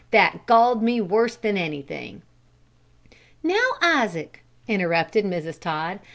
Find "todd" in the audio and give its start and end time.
5.59-5.99